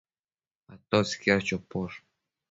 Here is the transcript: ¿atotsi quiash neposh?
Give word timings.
¿atotsi 0.75 1.19
quiash 1.21 1.49
neposh? 1.57 1.97